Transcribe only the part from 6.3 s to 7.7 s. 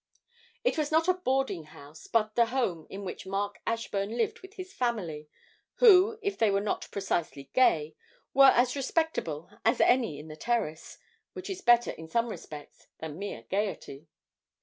they were not precisely